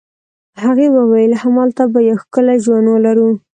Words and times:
هغې 0.63 0.87
وویل: 0.97 1.31
همالته 1.41 1.83
به 1.91 1.99
یو 2.09 2.17
ښکلی 2.23 2.57
ژوند 2.65 2.87
ولرو. 2.89 3.29